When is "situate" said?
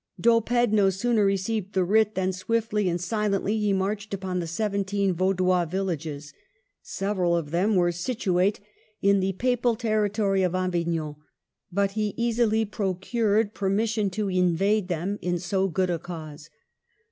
8.51-8.59